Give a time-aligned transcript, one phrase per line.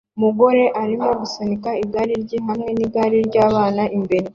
[0.17, 4.27] Umugore arimo asunika igare rye hamwe nigare ryabana imbere